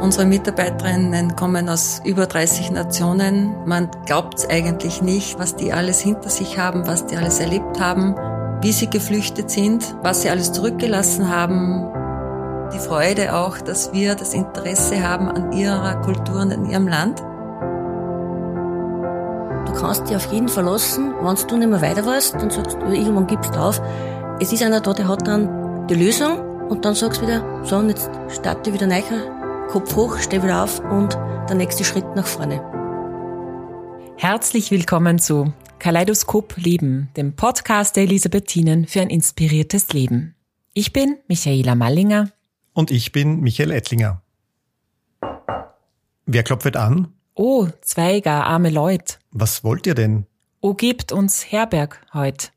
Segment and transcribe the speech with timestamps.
[0.00, 3.54] Unsere Mitarbeiterinnen kommen aus über 30 Nationen.
[3.66, 7.78] Man glaubt es eigentlich nicht, was die alles hinter sich haben, was die alles erlebt
[7.78, 8.14] haben,
[8.62, 11.86] wie sie geflüchtet sind, was sie alles zurückgelassen haben.
[12.72, 17.20] Die Freude auch, dass wir das Interesse haben an ihrer Kultur und an ihrem Land.
[19.66, 22.86] Du kannst dich auf jeden verlassen, wenn du nicht mehr weiter weißt, dann sagst du,
[22.86, 23.82] irgendwann gibst du auf.
[24.40, 26.40] Es ist einer da, der hat dann die Lösung
[26.70, 29.02] und dann sagst du wieder, so, und jetzt starte wieder neu
[29.70, 31.14] Kopf hoch, steh wieder auf und
[31.48, 32.60] der nächste Schritt nach vorne.
[34.16, 40.34] Herzlich willkommen zu Kaleidoskop Leben, dem Podcast der Elisabethinen für ein inspiriertes Leben.
[40.72, 42.32] Ich bin Michaela Mallinger.
[42.72, 44.22] Und ich bin Michael Ettlinger.
[46.26, 47.14] Wer klopft an?
[47.34, 49.18] Oh, zwei gar arme Leute.
[49.30, 50.26] Was wollt ihr denn?
[50.60, 52.50] Oh, gebt uns Herberg heut.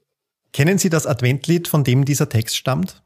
[0.51, 3.02] Kennen Sie das Adventlied, von dem dieser Text stammt?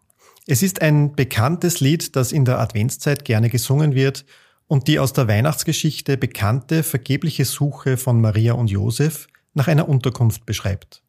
[0.50, 4.24] Es ist ein bekanntes Lied, das in der Adventszeit gerne gesungen wird
[4.68, 10.46] und die aus der Weihnachtsgeschichte bekannte vergebliche Suche von Maria und Josef nach einer Unterkunft
[10.46, 11.04] beschreibt.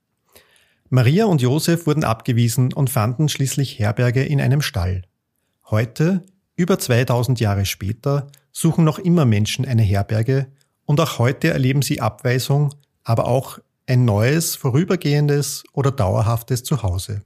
[0.91, 5.03] Maria und Josef wurden abgewiesen und fanden schließlich Herberge in einem Stall.
[5.71, 6.25] Heute,
[6.57, 10.49] über 2000 Jahre später, suchen noch immer Menschen eine Herberge
[10.85, 17.23] und auch heute erleben sie Abweisung, aber auch ein neues, vorübergehendes oder dauerhaftes Zuhause.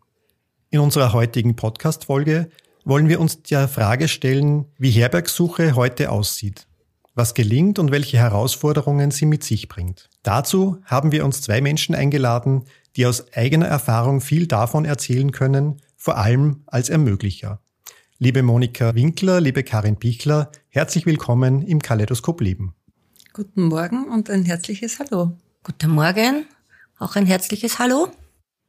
[0.73, 2.49] In unserer heutigen Podcast-Folge
[2.87, 6.67] wollen wir uns der Frage stellen, wie Herbergsuche heute aussieht,
[7.15, 10.09] was gelingt und welche Herausforderungen sie mit sich bringt.
[10.23, 12.65] Dazu haben wir uns zwei Menschen eingeladen,
[12.97, 17.61] die aus eigener Erfahrung viel davon erzählen können, vor allem als Ermöglicher.
[18.17, 22.75] Liebe Monika Winkler, liebe Karin Pichler, herzlich willkommen im Kaleidoskop Leben.
[23.35, 25.37] Guten Morgen und ein herzliches Hallo.
[25.65, 26.47] Guten Morgen,
[26.99, 28.09] auch ein herzliches Hallo.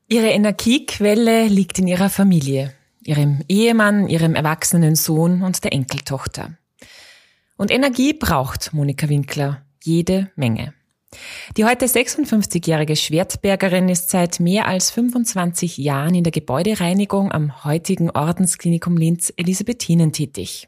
[0.07, 2.73] Ihre Energiequelle liegt in ihrer Familie,
[3.03, 6.57] ihrem Ehemann, ihrem erwachsenen Sohn und der Enkeltochter.
[7.57, 10.73] Und Energie braucht Monika Winkler jede Menge.
[11.57, 18.09] Die heute 56-jährige Schwertbergerin ist seit mehr als 25 Jahren in der Gebäudereinigung am heutigen
[18.09, 20.67] Ordensklinikum Linz Elisabethinen tätig.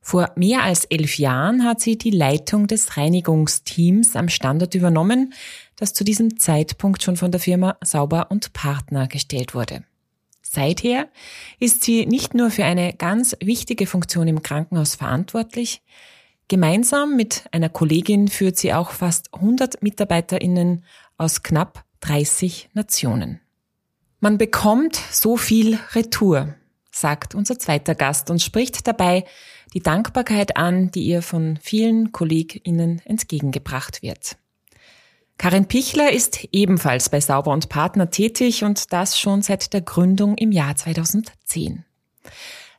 [0.00, 5.34] Vor mehr als elf Jahren hat sie die Leitung des Reinigungsteams am Standort übernommen,
[5.78, 9.84] das zu diesem Zeitpunkt schon von der Firma Sauber und Partner gestellt wurde.
[10.42, 11.08] Seither
[11.58, 15.82] ist sie nicht nur für eine ganz wichtige Funktion im Krankenhaus verantwortlich,
[16.48, 20.84] gemeinsam mit einer Kollegin führt sie auch fast 100 Mitarbeiterinnen
[21.16, 23.40] aus knapp 30 Nationen.
[24.20, 26.54] Man bekommt so viel Retour,
[26.90, 29.24] sagt unser zweiter Gast und spricht dabei
[29.74, 34.38] die Dankbarkeit an, die ihr von vielen KollegInnen entgegengebracht wird.
[35.38, 40.36] Karin Pichler ist ebenfalls bei Sauber und Partner tätig und das schon seit der Gründung
[40.36, 41.84] im Jahr 2010.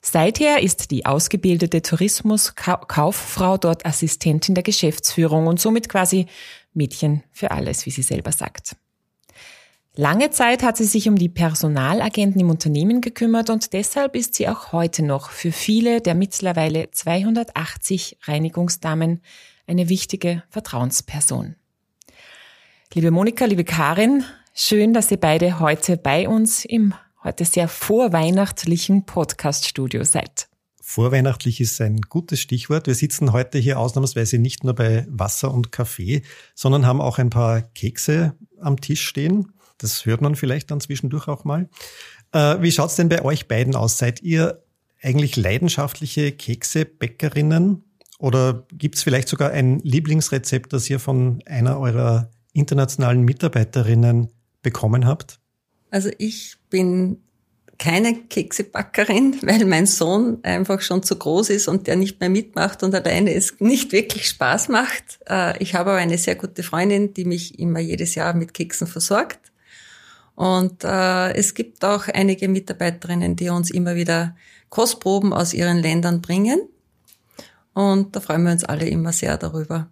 [0.02, 6.26] Seither ist die ausgebildete Tourismuskauffrau dort Assistentin der Geschäftsführung und somit quasi
[6.74, 8.76] Mädchen für alles, wie sie selber sagt.
[9.96, 14.50] Lange Zeit hat sie sich um die Personalagenten im Unternehmen gekümmert und deshalb ist sie
[14.50, 19.22] auch heute noch für viele der mittlerweile 280 Reinigungsdamen
[19.66, 21.56] eine wichtige Vertrauensperson.
[22.96, 24.24] Liebe Monika, liebe Karin,
[24.56, 30.50] schön, dass ihr beide heute bei uns im heute sehr vorweihnachtlichen Podcast-Studio seid.
[30.82, 32.88] Vorweihnachtlich ist ein gutes Stichwort.
[32.88, 36.24] Wir sitzen heute hier ausnahmsweise nicht nur bei Wasser und Kaffee,
[36.56, 39.54] sondern haben auch ein paar Kekse am Tisch stehen.
[39.78, 41.70] Das hört man vielleicht dann zwischendurch auch mal.
[42.32, 44.00] Äh, wie schaut's denn bei euch beiden aus?
[44.00, 44.64] Seid ihr
[45.00, 47.84] eigentlich leidenschaftliche Keksebäckerinnen?
[48.18, 54.30] Oder gibt's vielleicht sogar ein Lieblingsrezept, das ihr von einer eurer internationalen Mitarbeiterinnen
[54.62, 55.40] bekommen habt?
[55.92, 57.18] Also ich bin
[57.80, 62.84] keine Keksebackerin, weil mein Sohn einfach schon zu groß ist und der nicht mehr mitmacht
[62.84, 65.20] und alleine es nicht wirklich Spaß macht.
[65.28, 68.86] Äh, ich habe aber eine sehr gute Freundin, die mich immer jedes Jahr mit Keksen
[68.86, 69.40] versorgt.
[70.36, 74.36] Und äh, es gibt auch einige Mitarbeiterinnen, die uns immer wieder
[74.70, 76.62] Kostproben aus ihren Ländern bringen.
[77.74, 79.90] Und da freuen wir uns alle immer sehr darüber.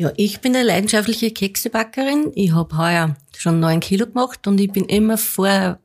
[0.00, 2.32] Ja, ich bin eine leidenschaftliche Keksebackerin.
[2.34, 5.78] Ich habe heuer schon neun Kilo gemacht und ich bin immer vor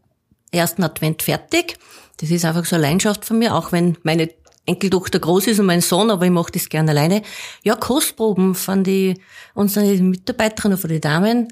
[0.52, 1.78] ersten Advent fertig.
[2.16, 4.30] Das ist einfach so eine Leidenschaft von mir, auch wenn meine
[4.66, 7.24] Enkeltochter groß ist und mein Sohn, aber ich mache das gerne alleine.
[7.64, 9.20] Ja, Kostproben von die
[9.54, 11.50] unseren Mitarbeiterinnen, von den Damen,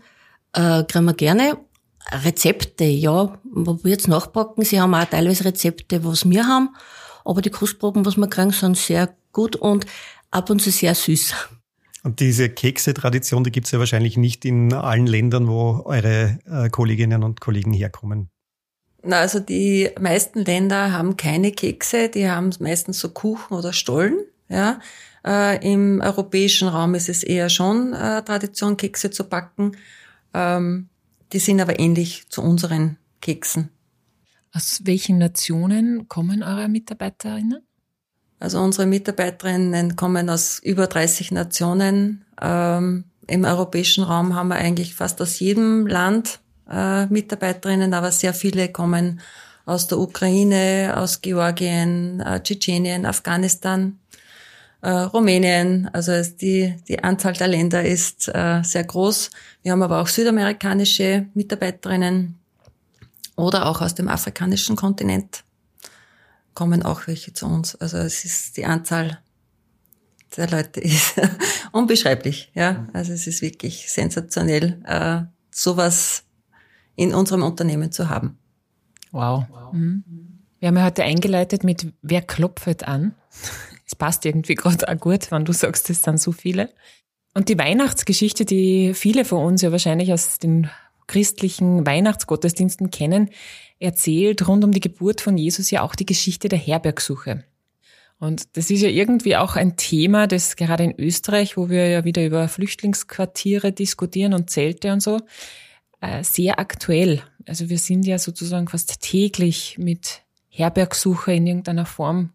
[0.54, 1.58] äh, kriegen wir gerne.
[2.24, 4.64] Rezepte, ja, man jetzt nachpacken.
[4.64, 6.70] Sie haben auch teilweise Rezepte, was wir haben,
[7.26, 9.86] aber die Kostproben, was wir kriegen, sind sehr gut und
[10.32, 11.34] ab und zu sehr süß.
[12.04, 17.24] Und diese Kekse-Tradition, die gibt's ja wahrscheinlich nicht in allen Ländern, wo eure äh, Kolleginnen
[17.24, 18.30] und Kollegen herkommen.
[19.04, 24.20] Na, also die meisten Länder haben keine Kekse, die haben meistens so Kuchen oder Stollen.
[24.50, 24.80] Ja,
[25.26, 29.78] äh, Im europäischen Raum ist es eher schon äh, Tradition, Kekse zu backen.
[30.34, 30.90] Ähm,
[31.32, 33.70] die sind aber ähnlich zu unseren Keksen.
[34.52, 37.66] Aus welchen Nationen kommen eure Mitarbeiterinnen?
[38.44, 42.26] Also unsere Mitarbeiterinnen kommen aus über 30 Nationen.
[42.42, 48.34] Ähm, Im europäischen Raum haben wir eigentlich fast aus jedem Land äh, Mitarbeiterinnen, aber sehr
[48.34, 49.22] viele kommen
[49.66, 53.98] aus der Ukraine, aus Georgien, äh, Tschetschenien, Afghanistan,
[54.82, 55.90] äh, Rumänien.
[55.94, 59.30] Also die, die Anzahl der Länder ist äh, sehr groß.
[59.62, 62.38] Wir haben aber auch südamerikanische Mitarbeiterinnen
[63.38, 65.46] oder auch aus dem afrikanischen Kontinent
[66.54, 67.76] kommen auch welche zu uns.
[67.76, 69.20] Also es ist die Anzahl
[70.38, 71.16] der Leute ist
[71.72, 72.52] unbeschreiblich.
[72.54, 75.22] Ja, also es ist wirklich sensationell, äh,
[75.52, 76.24] sowas
[76.96, 78.38] in unserem Unternehmen zu haben.
[79.12, 79.46] Wow.
[79.72, 80.04] Mhm.
[80.60, 83.16] Wir haben ja heute eingeleitet mit Wer klopft an?
[83.86, 86.70] Es passt irgendwie gerade auch gut, wenn du sagst, es sind so viele.
[87.34, 90.70] Und die Weihnachtsgeschichte, die viele von uns ja wahrscheinlich aus den
[91.08, 93.30] christlichen Weihnachtsgottesdiensten kennen,
[93.80, 97.44] erzählt rund um die Geburt von Jesus ja auch die Geschichte der Herbergsuche.
[98.20, 102.06] Und das ist ja irgendwie auch ein Thema, das gerade in Österreich, wo wir ja
[102.06, 105.20] wieder über Flüchtlingsquartiere diskutieren und Zelte und so,
[106.00, 107.22] äh, sehr aktuell.
[107.46, 112.32] Also wir sind ja sozusagen fast täglich mit Herbergsuche in irgendeiner Form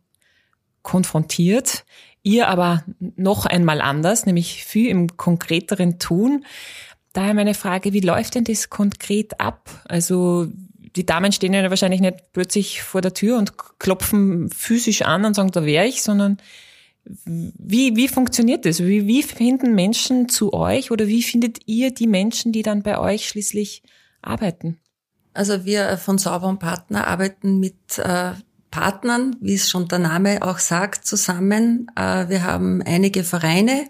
[0.82, 1.84] konfrontiert.
[2.22, 2.84] Ihr aber
[3.16, 6.44] noch einmal anders, nämlich viel im konkreteren Tun.
[7.12, 9.70] Daher meine Frage, wie läuft denn das konkret ab?
[9.88, 10.48] Also
[10.96, 15.34] die Damen stehen ja wahrscheinlich nicht plötzlich vor der Tür und klopfen physisch an und
[15.34, 16.38] sagen, da wäre ich, sondern
[17.04, 18.80] wie, wie funktioniert das?
[18.80, 22.98] Wie, wie finden Menschen zu euch oder wie findet ihr die Menschen, die dann bei
[22.98, 23.82] euch schließlich
[24.20, 24.78] arbeiten?
[25.32, 28.32] Also wir von Sauber und Partner arbeiten mit äh,
[28.70, 31.90] Partnern, wie es schon der Name auch sagt, zusammen.
[31.96, 33.88] Äh, wir haben einige Vereine,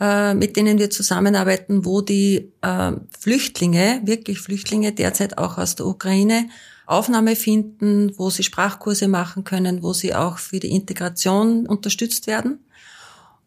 [0.00, 5.86] äh, mit denen wir zusammenarbeiten, wo die äh, Flüchtlinge, wirklich Flüchtlinge derzeit auch aus der
[5.86, 6.48] Ukraine,
[6.86, 12.60] Aufnahme finden, wo sie Sprachkurse machen können, wo sie auch für die Integration unterstützt werden.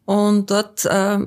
[0.04, 1.18] Und dort äh,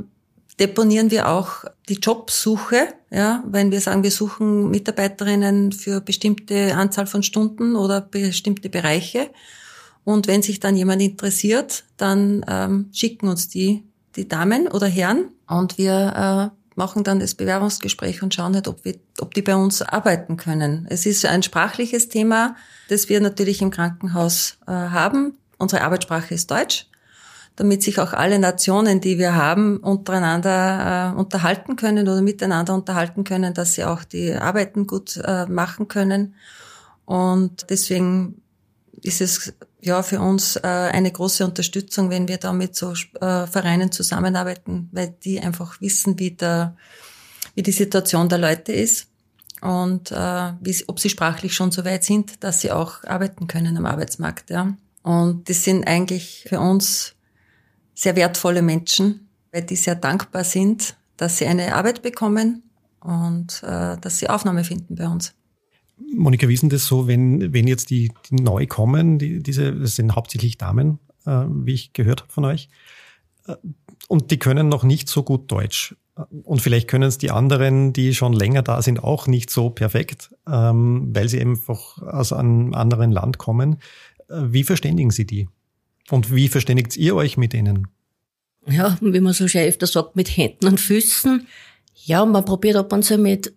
[0.59, 7.07] deponieren wir auch die Jobsuche, ja, wenn wir sagen, wir suchen Mitarbeiterinnen für bestimmte Anzahl
[7.07, 9.29] von Stunden oder bestimmte Bereiche.
[10.03, 13.83] Und wenn sich dann jemand interessiert, dann ähm, schicken uns die
[14.15, 18.83] die Damen oder Herren und wir äh, machen dann das Bewerbungsgespräch und schauen nicht, ob,
[18.85, 20.87] wir, ob die bei uns arbeiten können.
[20.89, 22.55] Es ist ein sprachliches Thema,
[22.89, 25.37] das wir natürlich im Krankenhaus äh, haben.
[25.57, 26.87] Unsere Arbeitssprache ist Deutsch,
[27.55, 33.23] damit sich auch alle Nationen, die wir haben, untereinander äh, unterhalten können oder miteinander unterhalten
[33.23, 36.35] können, dass sie auch die Arbeiten gut äh, machen können.
[37.05, 38.41] Und deswegen
[39.03, 43.47] ist es ja für uns äh, eine große Unterstützung, wenn wir da mit so äh,
[43.47, 46.75] Vereinen zusammenarbeiten, weil die einfach wissen, wie der,
[47.55, 49.07] wie die Situation der Leute ist
[49.61, 53.77] und äh, wie, ob sie sprachlich schon so weit sind, dass sie auch arbeiten können
[53.77, 54.49] am Arbeitsmarkt.
[54.49, 54.75] Ja.
[55.03, 57.13] Und das sind eigentlich für uns
[57.93, 62.63] sehr wertvolle Menschen, weil die sehr dankbar sind, dass sie eine Arbeit bekommen
[63.01, 65.33] und äh, dass sie Aufnahme finden bei uns.
[65.97, 70.15] Monika, denn das so, wenn, wenn jetzt die, die neu kommen, die, diese, das sind
[70.15, 72.69] hauptsächlich Damen, äh, wie ich gehört habe von euch,
[73.47, 73.55] äh,
[74.07, 75.95] und die können noch nicht so gut Deutsch.
[76.43, 80.29] Und vielleicht können es die anderen, die schon länger da sind, auch nicht so perfekt,
[80.47, 83.77] ähm, weil sie einfach aus einem anderen Land kommen.
[84.29, 85.47] Äh, wie verständigen Sie die?
[86.11, 87.87] Und wie verständigt ihr euch mit denen?
[88.67, 91.47] Ja, wie man so schön öfter sagt, mit Händen und Füßen.
[92.05, 93.53] Ja, man probiert ab und zu mit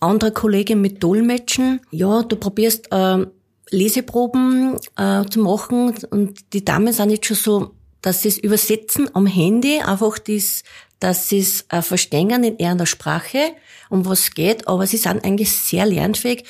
[0.00, 1.80] andere Kollegin mit Dolmetschen.
[1.90, 3.26] Ja, du probierst äh,
[3.70, 9.10] Leseproben äh, zu machen und die Damen sind jetzt schon so, dass sie es übersetzen
[9.14, 10.62] am Handy, einfach das,
[11.00, 13.54] dass sie es äh, verstehen in ihrer Sprache,
[13.90, 16.44] um was geht, aber sie sind eigentlich sehr lernfähig.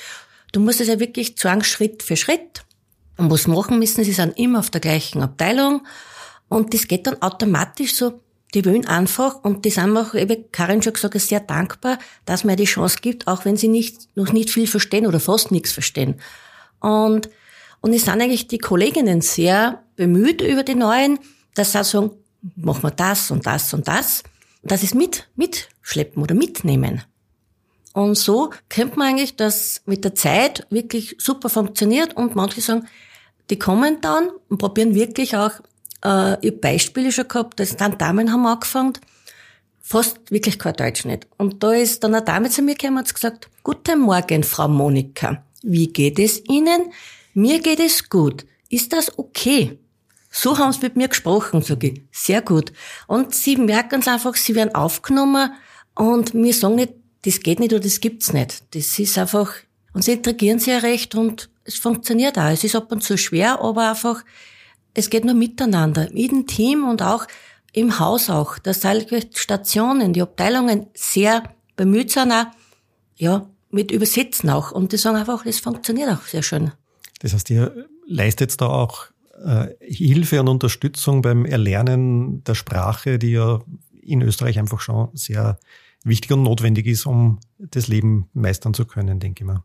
[0.51, 2.63] Du musst es ja wirklich sagen, Schritt für Schritt.
[3.17, 5.85] Und was machen müssen, sie sind immer auf der gleichen Abteilung.
[6.49, 8.21] Und das geht dann automatisch so
[8.53, 12.55] die wollen einfach, und die sind auch, eben Karin schon gesagt, sehr dankbar, dass man
[12.55, 16.15] die Chance gibt, auch wenn sie nicht, noch nicht viel verstehen oder fast nichts verstehen.
[16.79, 17.29] Und,
[17.81, 21.19] und es sind eigentlich die Kolleginnen sehr bemüht über die Neuen,
[21.55, 22.11] dass sie sagen,
[22.55, 24.23] machen wir das und das und das.
[24.61, 27.03] Und das ist mit, mitschleppen oder mitnehmen.
[27.93, 32.87] Und so könnte man eigentlich, dass mit der Zeit wirklich super funktioniert und manche sagen,
[33.49, 35.51] die kommen dann und probieren wirklich auch
[36.03, 38.93] äh, ich Beispiele schon gehabt, dass dann Damen haben angefangen,
[39.81, 41.27] fast wirklich kein Deutsch nicht.
[41.37, 44.67] Und da ist dann eine Dame zu mir gekommen und hat gesagt, Guten Morgen, Frau
[44.67, 45.43] Monika.
[45.61, 46.91] Wie geht es Ihnen?
[47.33, 48.45] Mir geht es gut.
[48.69, 49.79] Ist das okay?
[50.29, 52.01] So haben sie mit mir gesprochen, sage ich.
[52.11, 52.71] Sehr gut.
[53.07, 55.51] Und sie merken es einfach, sie werden aufgenommen
[55.95, 58.63] und mir sagen nicht, das geht nicht oder das gibt's nicht.
[58.75, 59.53] Das ist einfach,
[59.93, 62.51] und sie intrigieren sehr recht und es funktioniert auch.
[62.51, 64.23] Es ist ab und zu schwer, aber einfach,
[64.97, 66.11] es geht nur miteinander.
[66.11, 67.27] In Team und auch
[67.71, 68.57] im Haus auch.
[68.57, 71.43] Dass die Stationen, die Abteilungen sehr
[71.75, 72.47] bemüht sind auch,
[73.15, 74.71] ja, mit Übersetzen auch.
[74.71, 76.71] Und die sagen einfach, es funktioniert auch sehr schön.
[77.19, 79.05] Das heißt, ihr leistet da auch
[79.45, 83.59] äh, Hilfe und Unterstützung beim Erlernen der Sprache, die ja
[84.01, 85.59] in Österreich einfach schon sehr
[86.03, 89.63] wichtig und notwendig ist, um das Leben meistern zu können, denke ich mal.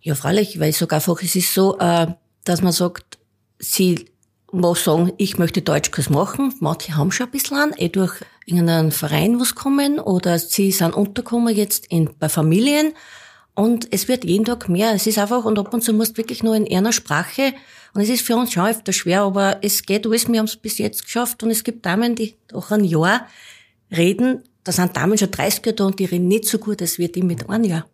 [0.00, 2.08] Ja, freilich, weil sogar einfach, es ist so, äh,
[2.42, 3.18] dass man sagt,
[3.60, 4.15] sie
[4.56, 6.54] muss sagen, ich möchte Deutschkurs machen.
[6.60, 10.94] Manche haben schon ein bisschen an, eh durch irgendeinen Verein was kommen oder sie sind
[10.94, 12.92] untergekommen jetzt in, bei Familien
[13.54, 14.92] und es wird jeden Tag mehr.
[14.92, 17.54] Es ist einfach, und ab und zu musst du wirklich nur in einer Sprache
[17.94, 20.56] und es ist für uns schon öfter schwer, aber es geht alles, wir haben es
[20.56, 23.26] bis jetzt geschafft und es gibt Damen, die auch ein Jahr
[23.90, 27.10] reden, da sind Damen schon 30 da und die reden nicht so gut, als wir
[27.10, 27.86] die mit einem Jahr.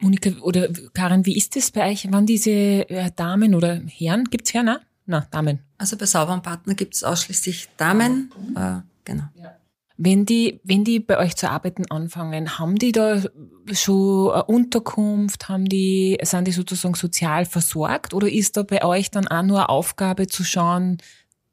[0.00, 2.08] Monika oder Karin, wie ist das bei euch?
[2.10, 4.66] Wann diese äh, Damen oder Herren, gibt's Herren?
[4.66, 5.69] Na, na Damen.
[5.80, 9.24] Also bei Sauberen Partner gibt's ausschließlich Damen, äh, genau.
[9.34, 9.56] Ja.
[9.96, 13.22] Wenn die, wenn die bei euch zu arbeiten anfangen, haben die da
[13.72, 19.10] schon eine Unterkunft, haben die, sind die sozusagen sozial versorgt oder ist da bei euch
[19.10, 20.98] dann auch nur eine Aufgabe zu schauen,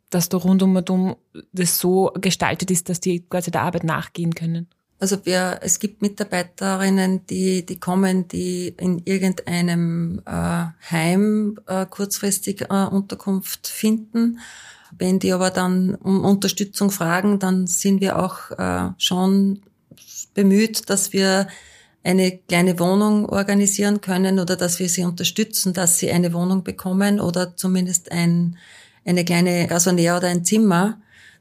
[0.09, 1.15] dass da rund um und um
[1.53, 4.67] das so gestaltet ist, dass die quasi der Arbeit nachgehen können?
[4.99, 12.61] Also wir, es gibt Mitarbeiterinnen, die, die kommen, die in irgendeinem äh, Heim äh, kurzfristig
[12.61, 14.39] äh, Unterkunft finden.
[14.97, 19.61] Wenn die aber dann um Unterstützung fragen, dann sind wir auch äh, schon
[20.33, 21.47] bemüht, dass wir
[22.03, 27.19] eine kleine Wohnung organisieren können oder dass wir sie unterstützen, dass sie eine Wohnung bekommen
[27.19, 28.57] oder zumindest ein,
[29.05, 30.99] eine kleine Gasonär oder ein Zimmer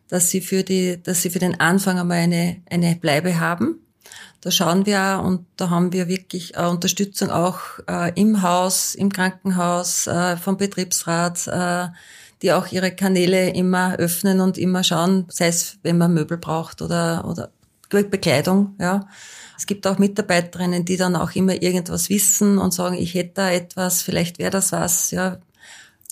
[0.08, 3.80] dass sie für die, dass sie für den Anfang einmal eine, eine Bleibe haben.
[4.40, 7.58] Da schauen wir und da haben wir wirklich äh, Unterstützung auch
[7.88, 11.88] äh, im Haus, im Krankenhaus, äh, vom Betriebsrat, äh,
[12.42, 16.82] die auch ihre Kanäle immer öffnen und immer schauen, sei es, wenn man Möbel braucht
[16.82, 17.50] oder, oder
[17.88, 19.08] Bekleidung, ja.
[19.58, 23.50] Es gibt auch Mitarbeiterinnen, die dann auch immer irgendwas wissen und sagen, ich hätte da
[23.50, 25.38] etwas, vielleicht wäre das was, ja.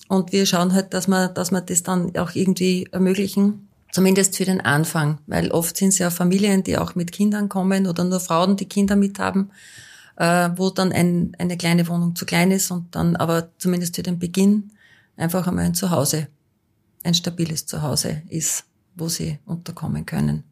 [0.07, 3.64] Und wir schauen halt, dass wir, dass wir das dann auch irgendwie ermöglichen.
[3.95, 7.87] Zumindest für den Anfang, weil oft sind es ja Familien, die auch mit Kindern kommen
[7.87, 9.51] oder nur Frauen, die Kinder mit haben,
[10.17, 14.03] äh, wo dann ein, eine kleine Wohnung zu klein ist und dann aber zumindest für
[14.03, 14.71] den Beginn
[15.15, 16.27] einfach einmal ein Zuhause,
[17.05, 20.43] ein stabiles Zuhause ist, wo sie unterkommen können.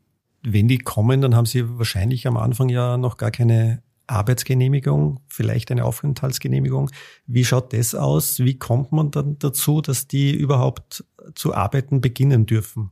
[0.43, 5.69] Wenn die kommen, dann haben sie wahrscheinlich am Anfang ja noch gar keine Arbeitsgenehmigung, vielleicht
[5.69, 6.91] eine Aufenthaltsgenehmigung.
[7.27, 8.39] Wie schaut das aus?
[8.39, 11.03] Wie kommt man dann dazu, dass die überhaupt
[11.35, 12.91] zu arbeiten beginnen dürfen?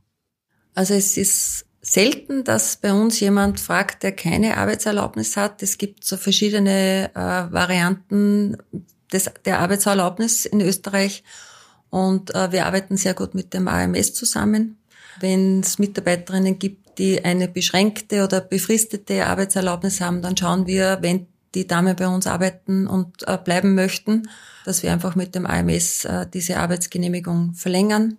[0.74, 5.62] Also es ist selten, dass bei uns jemand fragt, der keine Arbeitserlaubnis hat.
[5.62, 7.18] Es gibt so verschiedene äh,
[7.52, 8.56] Varianten
[9.12, 11.24] des, der Arbeitserlaubnis in Österreich
[11.90, 14.78] und äh, wir arbeiten sehr gut mit dem AMS zusammen.
[15.20, 21.26] Wenn es Mitarbeiterinnen gibt, die eine beschränkte oder befristete Arbeitserlaubnis haben, dann schauen wir, wenn
[21.54, 24.28] die Damen bei uns arbeiten und äh, bleiben möchten,
[24.64, 28.18] dass wir einfach mit dem AMS äh, diese Arbeitsgenehmigung verlängern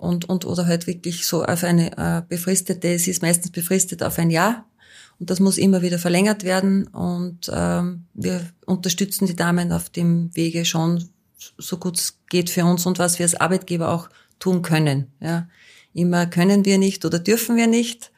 [0.00, 4.18] und, und oder halt wirklich so auf eine äh, befristete, es ist meistens befristet auf
[4.18, 4.64] ein Jahr
[5.18, 10.34] und das muss immer wieder verlängert werden und ähm, wir unterstützen die Damen auf dem
[10.34, 11.08] Wege schon
[11.58, 15.06] so gut es geht für uns und was wir als Arbeitgeber auch tun können.
[15.20, 15.48] Ja.
[15.92, 18.10] Immer können wir nicht oder dürfen wir nicht,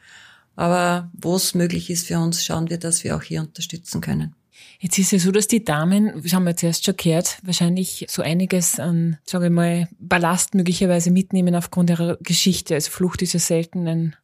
[0.56, 4.34] aber wo es möglich ist für uns, schauen wir, dass wir auch hier unterstützen können.
[4.82, 8.20] Jetzt ist es so, dass die Damen, das haben wir zuerst schon gehört, wahrscheinlich so
[8.20, 12.74] einiges an, sage ich mal, Ballast möglicherweise mitnehmen aufgrund ihrer Geschichte.
[12.74, 14.16] Also Flucht ist ja selten ein,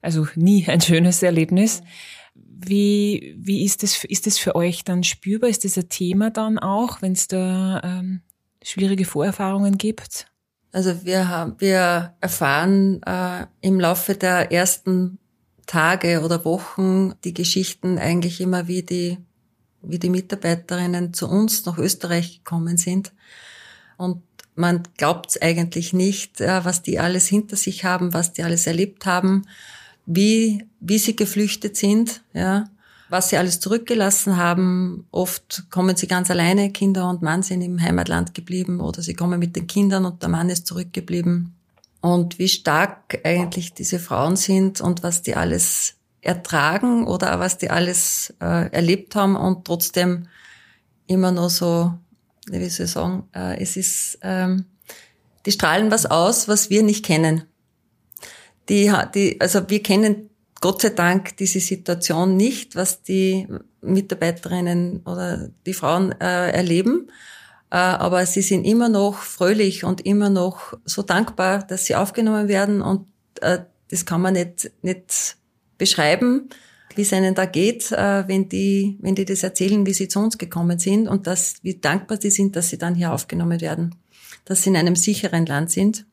[0.00, 1.82] also nie ein schönes Erlebnis.
[2.36, 5.50] Wie, wie ist das, ist das für euch dann spürbar?
[5.50, 8.20] Ist das ein Thema dann auch, wenn es da ähm,
[8.62, 10.28] schwierige Vorerfahrungen gibt?
[10.70, 15.18] Also wir haben, wir erfahren äh, im Laufe der ersten
[15.66, 19.18] Tage oder Wochen die Geschichten eigentlich immer, wie die
[19.82, 23.12] wie die Mitarbeiterinnen zu uns nach Österreich gekommen sind.
[23.96, 24.22] Und
[24.54, 29.06] man glaubt es eigentlich nicht, was die alles hinter sich haben, was die alles erlebt
[29.06, 29.46] haben,
[30.06, 32.68] wie, wie sie geflüchtet sind, ja,
[33.08, 35.06] was sie alles zurückgelassen haben.
[35.10, 39.38] Oft kommen sie ganz alleine, Kinder und Mann sind im Heimatland geblieben oder sie kommen
[39.38, 41.54] mit den Kindern und der Mann ist zurückgeblieben.
[42.00, 47.70] Und wie stark eigentlich diese Frauen sind und was die alles ertragen oder was die
[47.70, 50.28] alles äh, erlebt haben und trotzdem
[51.06, 51.94] immer noch so,
[52.46, 54.66] wie soll ich sagen, äh, es ist, ähm,
[55.46, 57.44] die strahlen was aus, was wir nicht kennen.
[58.68, 63.48] Die, die, also wir kennen Gott sei Dank diese Situation nicht, was die
[63.80, 67.10] Mitarbeiterinnen oder die Frauen äh, erleben.
[67.70, 72.48] Äh, aber sie sind immer noch fröhlich und immer noch so dankbar, dass sie aufgenommen
[72.48, 72.82] werden.
[72.82, 73.06] Und
[73.40, 73.60] äh,
[73.90, 75.36] das kann man nicht, nicht
[75.80, 76.50] beschreiben,
[76.94, 80.20] wie es ihnen da geht, äh, wenn die, wenn die das erzählen, wie sie zu
[80.20, 83.96] uns gekommen sind und dass, wie dankbar sie sind, dass sie dann hier aufgenommen werden,
[84.44, 86.06] dass sie in einem sicheren Land sind.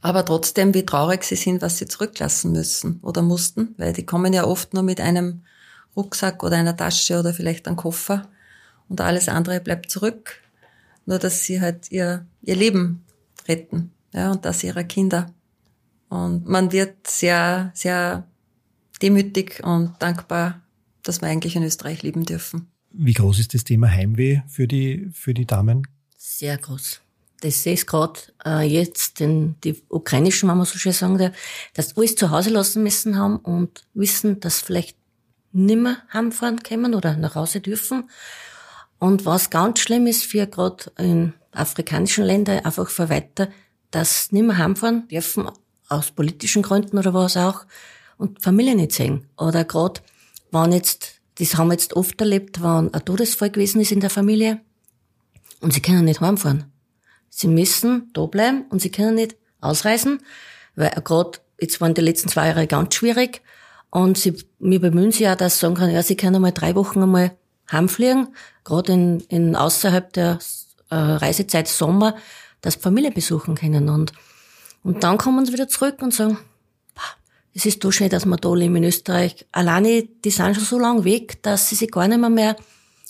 [0.00, 4.32] Aber trotzdem, wie traurig sie sind, was sie zurücklassen müssen oder mussten, weil die kommen
[4.32, 5.42] ja oft nur mit einem
[5.96, 8.28] Rucksack oder einer Tasche oder vielleicht einem Koffer
[8.88, 10.40] und alles andere bleibt zurück.
[11.06, 13.04] Nur, dass sie halt ihr, ihr Leben
[13.48, 15.26] retten, ja, und das ihrer Kinder.
[16.08, 18.26] Und man wird sehr, sehr
[19.04, 20.62] demütig und dankbar,
[21.02, 22.68] dass wir eigentlich in Österreich leben dürfen.
[22.90, 25.86] Wie groß ist das Thema Heimweh für die, für die Damen?
[26.16, 27.00] Sehr groß.
[27.40, 31.32] Das sehe ich gerade äh, jetzt, denn die ukrainischen, wenn man so schön sagen,
[31.74, 34.96] dass alles zu Hause lassen müssen haben und wissen, dass vielleicht
[35.52, 38.08] nimmer heimfahren können oder nach Hause dürfen.
[38.98, 43.48] Und was ganz schlimm ist für gerade in afrikanischen Ländern, einfach für weiter,
[43.90, 45.50] dass nimmer heimfahren dürfen,
[45.88, 47.66] aus politischen Gründen oder was auch,
[48.18, 49.28] und Familie nicht sehen.
[49.36, 50.00] Oder gerade,
[50.50, 54.10] wenn jetzt, das haben wir jetzt oft erlebt, wenn ein Todesfall gewesen ist in der
[54.10, 54.60] Familie
[55.60, 56.72] und sie können nicht heimfahren.
[57.30, 60.20] Sie müssen da bleiben und sie können nicht ausreisen,
[60.76, 63.42] weil gerade jetzt waren die letzten zwei Jahre ganz schwierig
[63.90, 66.74] und sie, wir bemühen sich ja, dass sie sagen können, ja, sie können einmal drei
[66.74, 67.36] Wochen einmal
[67.70, 68.28] heimfliegen,
[68.62, 70.38] gerade in, in außerhalb der
[70.90, 72.16] äh, Reisezeit Sommer,
[72.60, 74.12] dass Familie besuchen können und
[74.84, 76.38] und dann kommen sie wieder zurück und sagen,
[77.54, 79.46] es ist so schön, dass wir da leben in Österreich.
[79.52, 82.56] Alleine, die sind schon so lang weg, dass sie sich gar nicht mehr, mehr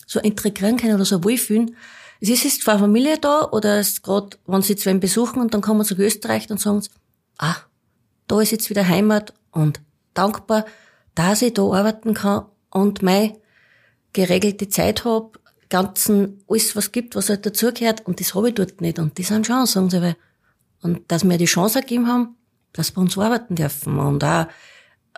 [0.06, 1.76] so integrieren können oder so wohlfühlen.
[2.20, 5.62] Es ist jetzt zwar Familie da oder es gerade, wenn sie zwei besuchen und dann
[5.62, 6.90] kommen sie nach Österreich und sagen sie,
[7.38, 7.56] ah,
[8.26, 9.80] da ist jetzt wieder Heimat und
[10.12, 10.66] dankbar,
[11.14, 13.38] dass ich da arbeiten kann und meine
[14.12, 15.32] geregelte Zeit habe,
[15.70, 18.98] ganzen, alles was gibt, was halt dazugehört und das habe ich dort nicht.
[18.98, 20.16] Und die sind schon, sagen sie, weil,
[20.82, 22.36] und dass wir die Chance gegeben haben,
[22.74, 24.46] dass wir uns arbeiten dürfen und auch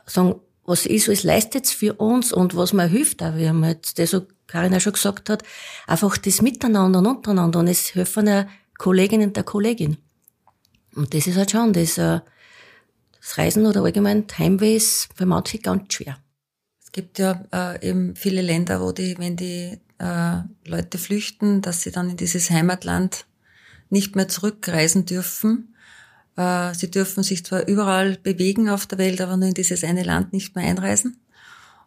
[0.07, 3.99] sagen, was ist, was leistet für uns und was mir hilft auch, wie man jetzt
[3.99, 5.43] das so Karin auch schon gesagt hat,
[5.87, 8.47] einfach das Miteinander und untereinander und es helfen ja
[8.79, 9.97] Kolleginnen der Kollegin.
[10.95, 12.21] Und das ist halt schon, das, äh,
[13.19, 16.19] das Reisen oder allgemein Heimweh ist für manche ganz schwer.
[16.83, 21.83] Es gibt ja äh, eben viele Länder, wo die, wenn die äh, Leute flüchten, dass
[21.83, 23.27] sie dann in dieses Heimatland
[23.89, 25.76] nicht mehr zurückreisen dürfen
[26.75, 30.33] sie dürfen sich zwar überall bewegen auf der Welt, aber nur in dieses eine Land
[30.33, 31.17] nicht mehr einreisen.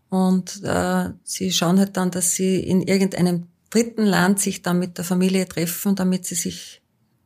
[0.09, 4.97] Und äh, sie schauen halt dann, dass sie in irgendeinem dritten Land sich dann mit
[4.97, 6.81] der Familie treffen, damit sie sich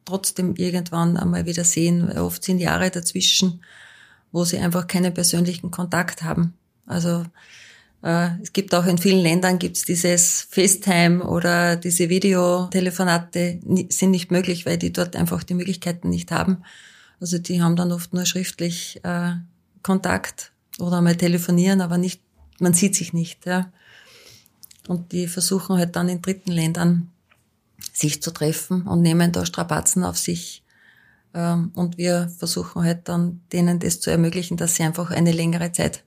[0.06, 2.12] trotzdem irgendwann einmal wieder sehen.
[2.18, 3.64] Oft sind Jahre dazwischen,
[4.34, 6.56] wo sie einfach keinen persönlichen Kontakt haben.
[6.86, 7.24] Also
[8.04, 13.60] äh, es gibt auch in vielen Ländern gibt's dieses FaceTime oder diese Videotelefonate
[13.90, 16.64] sind nicht möglich, weil die dort einfach die Möglichkeiten nicht haben.
[17.24, 19.36] Also die haben dann oft nur schriftlich äh,
[19.82, 22.22] Kontakt oder mal telefonieren, aber nicht,
[22.60, 23.46] man sieht sich nicht.
[23.46, 23.72] Ja.
[24.90, 27.14] Und die versuchen halt dann in dritten Ländern
[27.94, 30.66] sich zu treffen und nehmen da Strapazen auf sich.
[31.34, 35.72] Ähm, und wir versuchen halt dann denen das zu ermöglichen, dass sie einfach eine längere
[35.72, 36.04] Zeit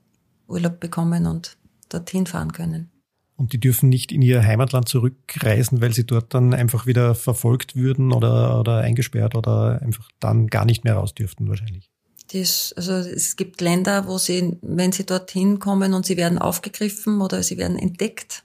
[0.49, 1.57] Urlaub bekommen und
[1.89, 2.91] dorthin fahren können.
[3.37, 7.77] Und die dürfen nicht in ihr Heimatland zurückreisen, weil sie dort dann einfach wieder verfolgt
[7.77, 11.91] würden oder, oder eingesperrt oder einfach dann gar nicht mehr raus dürften wahrscheinlich.
[12.33, 17.21] Das, also es gibt Länder, wo sie, wenn sie dorthin kommen und sie werden aufgegriffen
[17.21, 18.43] oder sie werden entdeckt,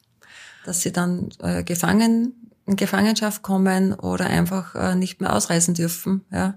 [0.65, 2.33] dass sie dann äh, gefangen
[2.67, 6.25] in Gefangenschaft kommen oder einfach äh, nicht mehr ausreisen dürfen.
[6.31, 6.55] Ja.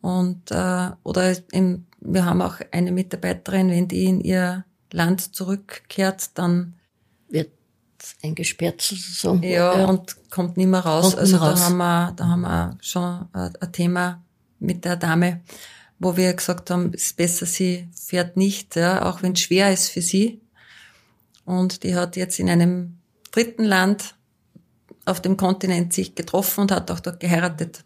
[0.00, 6.38] Und äh, oder im, wir haben auch eine Mitarbeiterin, wenn die in ihr Land zurückkehrt,
[6.38, 6.74] dann
[7.30, 7.50] wird
[8.22, 9.42] eingesperrt sozusagen.
[9.42, 11.14] Ja, und kommt nicht mehr raus.
[11.14, 11.60] Also da raus.
[11.62, 14.22] haben wir, da haben wir schon ein Thema
[14.58, 15.40] mit der Dame,
[15.98, 19.72] wo wir gesagt haben, es ist besser, sie fährt nicht, ja, auch wenn es schwer
[19.72, 20.40] ist für sie.
[21.44, 22.98] Und die hat jetzt in einem
[23.32, 24.14] dritten Land
[25.04, 27.84] auf dem Kontinent sich getroffen und hat auch dort geheiratet.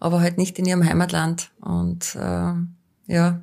[0.00, 1.50] Aber halt nicht in ihrem Heimatland.
[1.60, 2.52] Und äh,
[3.06, 3.42] ja,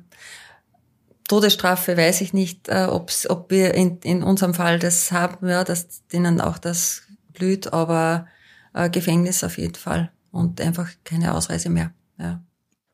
[1.28, 5.64] Todesstrafe weiß ich nicht, äh, ob's, ob wir in, in unserem Fall das haben, ja,
[5.64, 8.26] dass denen auch das blüht, aber
[8.74, 11.92] äh, Gefängnis auf jeden Fall und einfach keine Ausreise mehr.
[12.18, 12.42] Ja.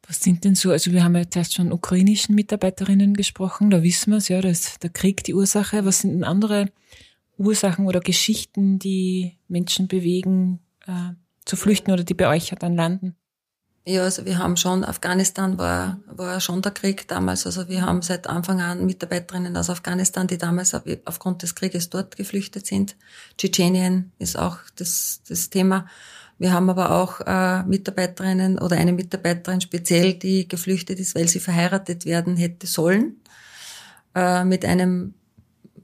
[0.06, 4.10] Was sind denn so, also wir haben ja zuerst von ukrainischen Mitarbeiterinnen gesprochen, da wissen
[4.10, 5.84] wir es, ja, da ist der Krieg die Ursache.
[5.84, 6.66] Was sind denn andere
[7.38, 11.12] Ursachen oder Geschichten, die Menschen bewegen, äh,
[11.44, 13.16] zu flüchten oder die bei euch dann landen?
[13.84, 17.46] Ja, also wir haben schon, Afghanistan war, war schon der Krieg damals.
[17.46, 20.72] Also wir haben seit Anfang an Mitarbeiterinnen aus Afghanistan, die damals
[21.04, 22.94] aufgrund des Krieges dort geflüchtet sind.
[23.36, 25.86] Tschetschenien ist auch das, das Thema.
[26.38, 31.40] Wir haben aber auch äh, Mitarbeiterinnen oder eine Mitarbeiterin speziell, die geflüchtet ist, weil sie
[31.40, 33.20] verheiratet werden hätte sollen,
[34.14, 35.14] äh, mit einem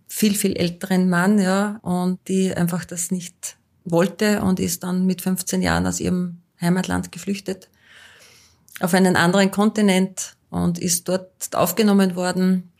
[0.07, 5.21] viel, viel älteren Mann, ja, und die einfach das nicht wollte und ist dann mit
[5.21, 7.69] 15 Jahren aus ihrem Heimatland geflüchtet
[8.81, 12.73] auf einen anderen Kontinent und ist dort aufgenommen worden.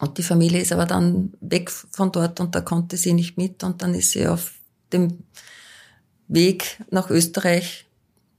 [0.00, 3.64] Und die Familie ist aber dann weg von dort und da konnte sie nicht mit
[3.64, 4.54] und dann ist sie auf
[4.92, 5.24] dem
[6.28, 7.86] Weg nach Österreich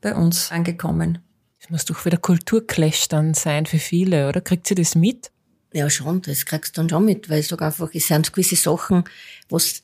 [0.01, 1.19] bei uns angekommen.
[1.59, 4.39] Das muss doch wieder Kulturclash dann sein für viele, oder?
[4.39, 5.31] Kriegt sie das mit?
[5.73, 8.55] Ja, schon, das kriegst du dann schon mit, weil es doch einfach, es sind gewisse
[8.55, 9.03] Sachen,
[9.49, 9.83] was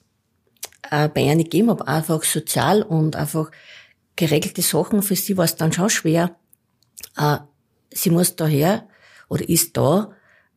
[0.90, 3.52] äh, bei ihr nicht gegeben habe, einfach sozial und einfach
[4.16, 6.36] geregelte Sachen, für sie war es dann schon schwer,
[7.18, 7.38] äh,
[7.92, 8.88] sie muss daher
[9.30, 10.12] oder ist da.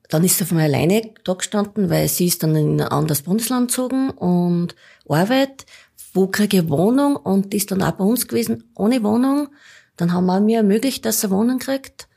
[0.09, 3.23] Dann ist sie von mir alleine da gestanden, weil sie ist dann in ein anderes
[3.23, 4.75] Bundesland gezogen und
[5.09, 5.67] Arbeit.
[6.15, 7.17] Wo kriege ich Wohnung?
[7.17, 9.49] Und ist dann auch bei uns gewesen, ohne Wohnung.
[9.97, 12.09] Dann haben wir mir ermöglicht, dass sie Wohnung kriegt.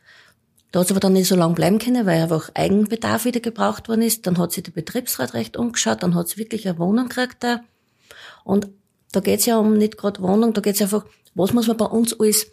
[0.71, 3.89] Da hat sie aber dann nicht so lange bleiben können, weil einfach Eigenbedarf wieder gebraucht
[3.89, 4.25] worden ist.
[4.25, 7.37] Dann hat sie der Betriebsrat recht umgeschaut, dann hat sie wirklich eine Wohnung gekriegt.
[7.43, 7.61] Da.
[8.45, 8.69] Und
[9.11, 11.05] da geht's ja um nicht gerade Wohnung, da geht's einfach,
[11.35, 12.47] was muss man bei uns alles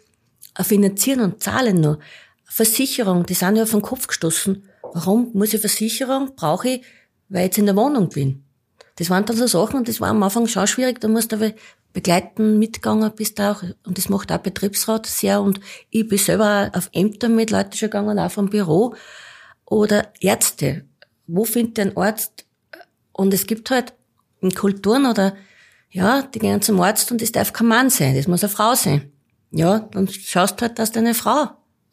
[0.61, 1.99] finanzieren und zahlen noch.
[2.43, 4.63] Versicherung, die sind ja auf den Kopf gestoßen.
[4.93, 6.35] Warum muss ich Versicherung?
[6.35, 6.81] Brauche ich,
[7.29, 8.43] weil ich jetzt in der Wohnung bin.
[8.95, 10.99] Das waren dann so Sachen und das war am Anfang schon schwierig.
[10.99, 11.53] Da musst du aber
[11.93, 13.63] begleiten, mitgegangen bist auch.
[13.85, 15.41] Und das macht auch Betriebsrat sehr.
[15.41, 15.59] Und
[15.89, 18.95] ich bin selber auf Ämter mit Leuten schon gegangen, auch vom Büro.
[19.65, 20.85] Oder Ärzte.
[21.27, 22.45] Wo findet ein Arzt?
[23.13, 23.93] Und es gibt halt
[24.41, 25.35] in Kulturen oder,
[25.91, 28.75] ja, die gehen zum Arzt und das darf kein Mann sein, das muss eine Frau
[28.75, 29.11] sein.
[29.51, 31.49] Ja, dann schaust halt, dass deine Frau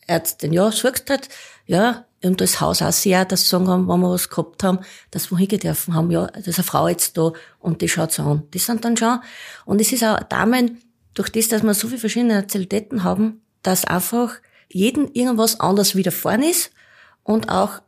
[0.07, 1.29] Ärztin, ja, suchst halt,
[1.66, 4.81] ja, und das Haus auch sehr, dass sie sagen haben, wenn wir was gehabt haben,
[5.11, 8.42] dass wir hingedürfen haben, ja, da ist eine Frau jetzt da und die schaut's an.
[8.55, 9.21] Die sind dann schon,
[9.64, 10.83] und es ist auch Damen,
[11.14, 14.35] durch das, dass wir so viele verschiedene Nationalitäten haben, dass einfach
[14.69, 16.71] jeden irgendwas anders widerfahren ist
[17.23, 17.81] und auch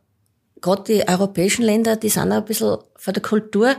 [0.61, 3.75] gerade die europäischen Länder, die sind auch ein bisschen von der Kultur,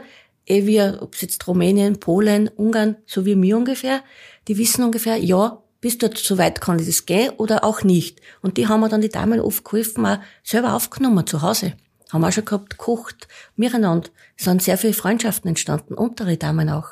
[0.47, 4.03] eh wie, ob es jetzt Rumänien, Polen, Ungarn, so wie mir ungefähr,
[4.49, 8.21] die wissen ungefähr, ja, bis dort so weit kann ich das gehen oder auch nicht.
[8.43, 11.75] Und die haben mir dann die Damen oft geholfen, auch selber aufgenommen zu Hause.
[12.11, 14.11] Haben auch schon gehabt, gekocht, miteinander.
[14.37, 16.89] Es sind sehr viele Freundschaften entstanden, unter die Damen auch.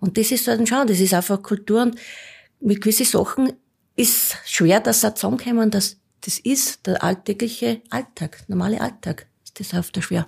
[0.00, 1.98] Und das ist dann schon, das ist einfach Kultur und
[2.60, 3.52] mit gewissen Sachen
[3.96, 9.26] ist schwer, dass sie zusammenkommen, dass das ist der alltägliche Alltag, normale Alltag.
[9.44, 10.26] Ist das oft schwer.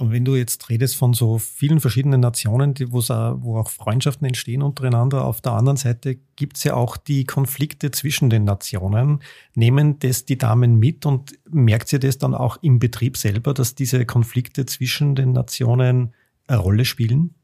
[0.00, 4.62] Und wenn du jetzt redest von so vielen verschiedenen Nationen, die, wo auch Freundschaften entstehen
[4.62, 9.22] untereinander, auf der anderen Seite gibt es ja auch die Konflikte zwischen den Nationen.
[9.54, 13.74] Nehmen das die Damen mit und merkt ihr das dann auch im Betrieb selber, dass
[13.74, 16.14] diese Konflikte zwischen den Nationen
[16.46, 17.34] eine Rolle spielen?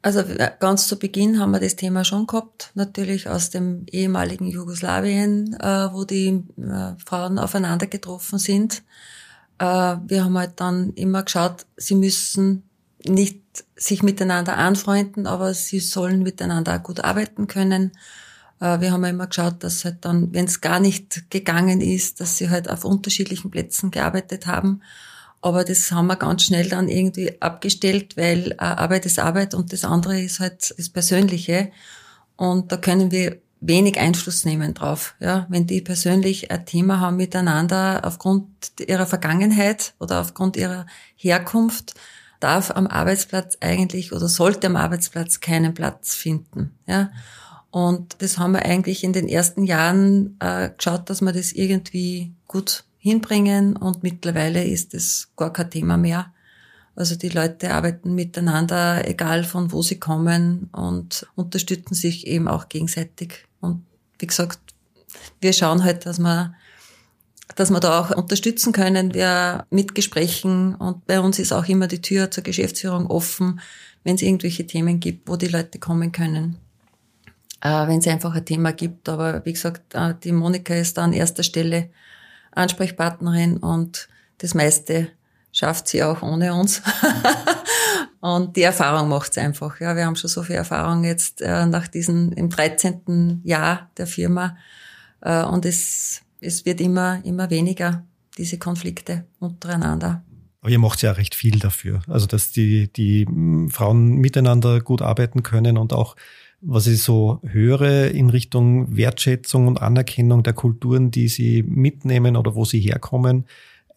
[0.00, 4.46] Also äh, ganz zu Beginn haben wir das Thema schon gehabt, natürlich aus dem ehemaligen
[4.46, 8.84] Jugoslawien, äh, wo die äh, Frauen aufeinander getroffen sind.
[9.64, 12.64] Äh, wir haben halt dann immer geschaut, sie müssen
[13.06, 13.40] nicht
[13.76, 17.92] sich miteinander anfreunden, aber sie sollen miteinander auch gut arbeiten können.
[18.60, 22.36] Äh, wir haben immer geschaut, dass halt dann, wenn es gar nicht gegangen ist, dass
[22.36, 24.82] sie halt auf unterschiedlichen Plätzen gearbeitet haben.
[25.40, 29.72] Aber das haben wir ganz schnell dann irgendwie abgestellt, weil äh, Arbeit ist Arbeit und
[29.72, 31.70] das andere ist halt das Persönliche.
[32.36, 35.14] Und da können wir wenig Einfluss nehmen drauf.
[35.20, 38.46] Ja, wenn die persönlich ein Thema haben miteinander aufgrund
[38.78, 41.94] ihrer Vergangenheit oder aufgrund ihrer Herkunft,
[42.40, 46.74] darf am Arbeitsplatz eigentlich oder sollte am Arbeitsplatz keinen Platz finden.
[46.86, 47.10] Ja,
[47.70, 52.32] und das haben wir eigentlich in den ersten Jahren äh, geschaut, dass wir das irgendwie
[52.46, 56.33] gut hinbringen und mittlerweile ist es gar kein Thema mehr.
[56.96, 62.68] Also die Leute arbeiten miteinander, egal von wo sie kommen und unterstützen sich eben auch
[62.68, 63.46] gegenseitig.
[63.60, 63.84] Und
[64.18, 64.60] wie gesagt,
[65.40, 66.54] wir schauen halt, dass wir,
[67.56, 71.88] dass wir da auch unterstützen können, wir mit Gesprächen und bei uns ist auch immer
[71.88, 73.60] die Tür zur Geschäftsführung offen,
[74.04, 76.58] wenn es irgendwelche Themen gibt, wo die Leute kommen können.
[77.60, 79.08] Äh, wenn es einfach ein Thema gibt.
[79.08, 81.90] Aber wie gesagt, äh, die Monika ist da an erster Stelle
[82.52, 85.08] Ansprechpartnerin und das meiste
[85.54, 86.82] schafft sie auch ohne uns.
[88.20, 89.80] und die Erfahrung macht's einfach.
[89.80, 93.40] Ja, wir haben schon so viel Erfahrung jetzt äh, nach diesem im 13.
[93.44, 94.58] Jahr der Firma
[95.22, 98.04] äh, und es es wird immer immer weniger
[98.36, 100.22] diese Konflikte untereinander.
[100.60, 103.26] Aber ihr macht ja recht viel dafür, also dass die die
[103.70, 106.16] Frauen miteinander gut arbeiten können und auch
[106.66, 112.54] was ich so höre in Richtung Wertschätzung und Anerkennung der Kulturen, die Sie mitnehmen oder
[112.54, 113.44] wo Sie herkommen.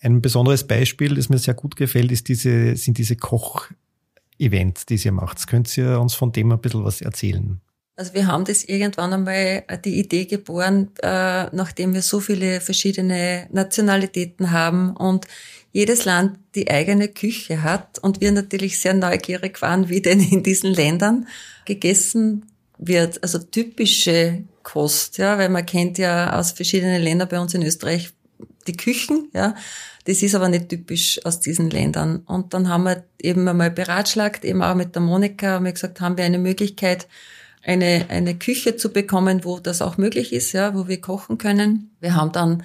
[0.01, 5.11] Ein besonderes Beispiel, das mir sehr gut gefällt, ist diese, sind diese Koch-Events, die Sie
[5.11, 5.45] macht.
[5.47, 7.61] Könnt ihr uns von dem ein bisschen was erzählen?
[7.97, 12.61] Also wir haben das irgendwann einmal äh, die Idee geboren, äh, nachdem wir so viele
[12.61, 15.25] verschiedene Nationalitäten haben und
[15.71, 20.43] jedes Land die eigene Küche hat und wir natürlich sehr neugierig waren, wie denn in
[20.43, 21.27] diesen Ländern
[21.65, 22.45] gegessen
[22.77, 23.21] wird.
[23.23, 28.11] Also typische Kost, ja, weil man kennt ja aus verschiedenen Ländern bei uns in Österreich
[28.67, 29.55] die Küchen, ja.
[30.05, 32.19] Das ist aber nicht typisch aus diesen Ländern.
[32.25, 35.99] Und dann haben wir eben einmal beratschlagt, eben auch mit der Monika, haben wir gesagt,
[35.99, 37.07] haben wir eine Möglichkeit,
[37.61, 41.91] eine, eine Küche zu bekommen, wo das auch möglich ist, ja, wo wir kochen können.
[41.99, 42.63] Wir haben dann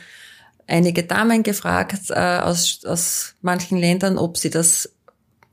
[0.69, 4.93] einige Damen gefragt äh, aus, aus manchen Ländern, ob sie das,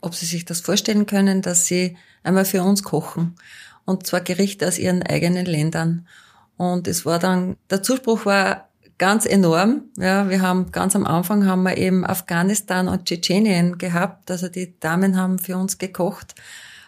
[0.00, 3.34] ob sie sich das vorstellen können, dass sie einmal für uns kochen.
[3.84, 6.06] Und zwar Gerichte aus ihren eigenen Ländern.
[6.56, 8.69] Und es war dann, der Zuspruch war
[9.00, 9.88] ganz enorm.
[9.96, 14.30] Ja, wir haben ganz am Anfang haben wir eben Afghanistan und Tschetschenien gehabt.
[14.30, 16.34] Also die Damen haben für uns gekocht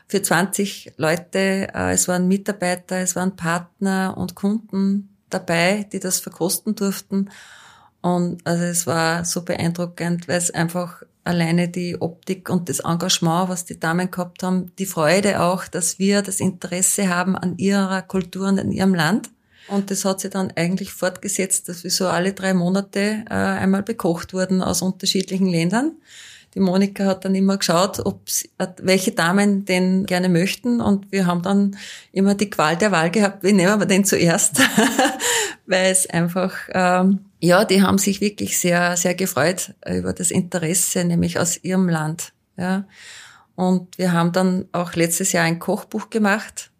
[0.08, 1.68] für 20 Leute.
[1.74, 7.30] Äh, es waren Mitarbeiter, es waren Partner und Kunden dabei, die das verkosten durften.
[8.02, 13.48] Und also es war so beeindruckend, weil es einfach alleine die Optik und das Engagement,
[13.48, 18.02] was die Damen gehabt haben, die Freude auch, dass wir das Interesse haben an ihrer
[18.02, 19.30] Kultur und an ihrem Land.
[19.68, 23.82] Und das hat sich dann eigentlich fortgesetzt, dass wir so alle drei Monate äh, einmal
[23.82, 25.92] bekocht wurden aus unterschiedlichen Ländern
[26.54, 28.22] die Monika hat dann immer geschaut, ob
[28.58, 31.76] äh, welche Damen denn gerne möchten und wir haben dann
[32.12, 34.60] immer die Qual der Wahl gehabt, wie nehmen wir den zuerst,
[35.66, 41.04] weil es einfach ähm, ja, die haben sich wirklich sehr sehr gefreut über das Interesse,
[41.04, 42.84] nämlich aus ihrem Land, ja.
[43.54, 46.70] Und wir haben dann auch letztes Jahr ein Kochbuch gemacht.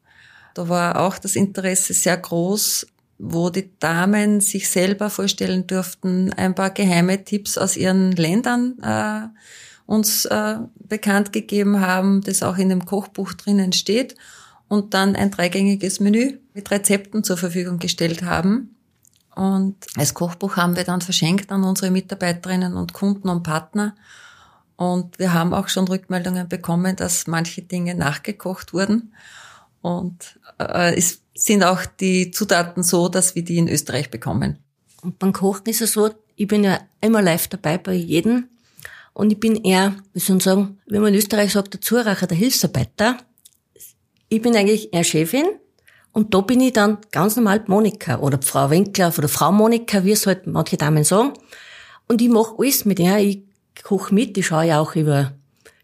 [0.55, 2.87] Da war auch das Interesse sehr groß,
[3.19, 9.29] wo die Damen sich selber vorstellen durften, ein paar geheime Tipps aus ihren Ländern äh,
[9.87, 14.17] uns äh, bekannt gegeben haben, das auch in dem Kochbuch drinnen steht
[14.69, 18.75] und dann ein dreigängiges Menü mit Rezepten zur Verfügung gestellt haben.
[19.35, 23.95] Und als Kochbuch haben wir dann verschenkt an unsere Mitarbeiterinnen und Kunden und Partner.
[24.77, 29.15] Und wir haben auch schon Rückmeldungen bekommen, dass manche Dinge nachgekocht wurden.
[29.81, 34.59] Und äh, es sind auch die Zutaten so, dass wir die in Österreich bekommen.
[35.03, 38.48] Und beim Kochen ist es so, ich bin ja immer live dabei bei jedem.
[39.14, 42.27] Und ich bin eher, wie soll man sagen, wie man in Österreich sagt, der Zuracher,
[42.27, 43.18] der Hilfsarbeiter.
[44.29, 45.46] Ich bin eigentlich eher Chefin.
[46.12, 50.12] Und da bin ich dann ganz normal Monika oder Frau Winkler oder Frau Monika, wie
[50.12, 51.33] es halt manche Damen sagen.
[52.09, 53.16] Und ich mache alles mit ihr.
[53.18, 53.42] Ich
[53.83, 55.33] koche mit, ich schaue ja auch über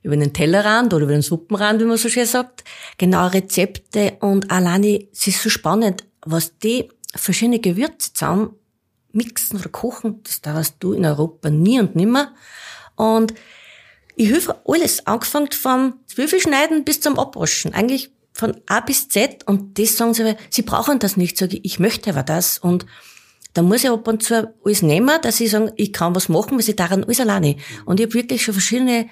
[0.03, 2.65] über den Tellerrand oder über den Suppenrand, wie man so schön sagt,
[2.99, 8.55] genau Rezepte und alleine, es ist so spannend, was die verschiedene Gewürze zusammen
[9.13, 12.35] mixen oder kochen, das darfst du in Europa nie und nimmer.
[12.95, 13.35] Und
[14.17, 19.47] ich helfe alles, angefangen vom Zwiebelschneiden bis zum Abwaschen, eigentlich von A bis Z.
[19.47, 22.59] Und das sagen sie, sie brauchen das nicht, sage ich, ich möchte aber das.
[22.59, 22.87] Und
[23.55, 26.53] da muss ich ab und zu alles nehmen, dass ich sagen, ich kann was machen,
[26.53, 27.57] weil ich daran alles alleine.
[27.85, 29.09] Und ich habe wirklich schon verschiedene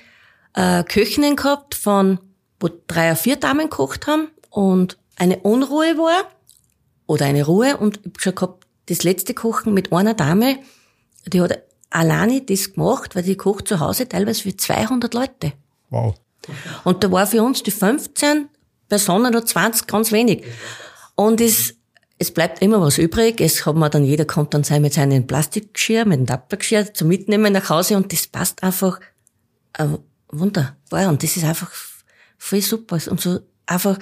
[0.57, 2.19] äh, Köchinnen gehabt, von
[2.59, 6.25] wo drei oder vier Damen gekocht haben und eine Unruhe war
[7.07, 10.59] oder eine Ruhe und ich hab schon gehabt, das letzte Kochen mit einer Dame,
[11.27, 15.53] die hat alleine das gemacht, weil die kocht zu Hause teilweise für 200 Leute.
[15.91, 16.15] Wow.
[16.85, 18.49] Und da war für uns die 15
[18.89, 20.45] Personen oder 20 ganz wenig.
[21.17, 21.75] Und es,
[22.19, 23.41] es bleibt immer was übrig.
[23.41, 27.09] Es hat man dann, jeder kommt dann sein mit seinem Plastikgeschirr, mit dem Tappergeschirr zum
[27.09, 29.01] Mitnehmen nach Hause und das passt einfach
[29.79, 29.87] äh,
[30.29, 31.09] wunderbar.
[31.09, 31.71] Und das ist einfach
[32.39, 32.99] voll super.
[33.11, 33.99] Und so einfach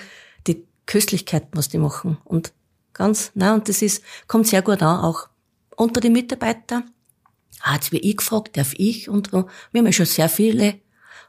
[0.46, 2.18] die Köstlichkeit, was die machen.
[2.24, 2.52] Und
[2.92, 5.28] ganz, na, und das ist, kommt sehr gut an, auch
[5.76, 6.84] unter die Mitarbeiter.
[7.60, 9.08] Ah, jetzt wie ich gefragt, darf ich?
[9.08, 10.74] Und wir haben ja schon sehr viele,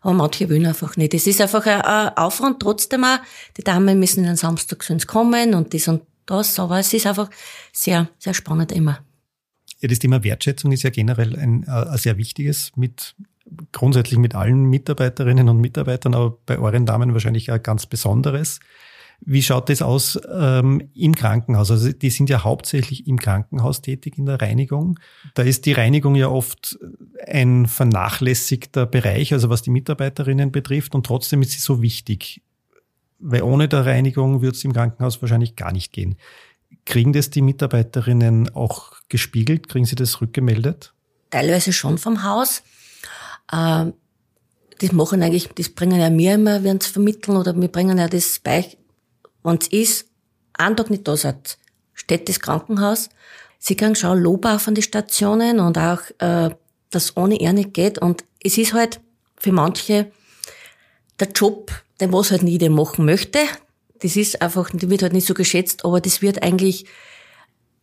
[0.01, 1.13] aber manche wollen einfach nicht.
[1.13, 3.19] Es ist einfach ein, ein Aufwand trotzdem auch.
[3.57, 7.29] Die Damen müssen dann Samstag sonst kommen und das und das, aber es ist einfach
[7.71, 8.99] sehr, sehr spannend immer.
[9.79, 13.15] Ja, das Thema Wertschätzung ist ja generell ein, ein sehr wichtiges mit
[13.71, 18.59] grundsätzlich mit allen Mitarbeiterinnen und Mitarbeitern, aber bei euren Damen wahrscheinlich ein ganz besonderes.
[19.21, 21.71] Wie schaut das aus ähm, im Krankenhaus?
[21.71, 24.99] Also die sind ja hauptsächlich im Krankenhaus tätig in der Reinigung.
[25.33, 26.77] Da ist die Reinigung ja oft
[27.25, 32.41] ein vernachlässigter Bereich, also was die Mitarbeiterinnen betrifft, und trotzdem ist sie so wichtig.
[33.19, 36.17] Weil ohne der Reinigung wird es im Krankenhaus wahrscheinlich gar nicht gehen.
[36.85, 39.69] Kriegen das die Mitarbeiterinnen auch gespiegelt?
[39.69, 40.93] Kriegen sie das rückgemeldet?
[41.31, 42.63] Teilweise schon vom Haus.
[43.51, 43.93] Ähm,
[44.79, 48.07] das machen eigentlich, das bringen ja mir immer, wenn sie vermitteln oder wir bringen ja
[48.07, 48.65] das bei,
[49.43, 50.07] wenn es ist,
[50.53, 51.57] einen Tag nicht da seid,
[51.93, 53.09] steht das Krankenhaus.
[53.59, 56.49] Sie kriegen schon Lob auch von den Stationen und auch, äh,
[56.91, 57.97] dass ohne er nicht geht.
[57.97, 58.99] Und es ist halt
[59.37, 60.11] für manche
[61.19, 63.39] der Job, den was halt nie jeder machen möchte.
[63.99, 66.85] Das ist einfach, die wird halt nicht so geschätzt, aber das wird eigentlich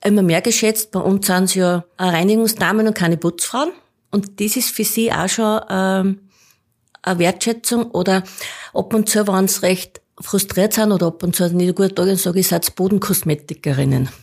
[0.05, 0.91] immer mehr geschätzt.
[0.93, 3.73] Bei uns sind es ja Reinigungsdamen und keine Putzfrauen.
[4.13, 6.21] Und das ist für sie auch schon ähm,
[7.03, 8.23] eine Wertschätzung oder
[8.73, 12.17] ab und zu, wenn sie recht frustriert sind oder ab und zu nicht gut da
[12.17, 14.09] sage ich, seid Bodenkosmetikerinnen.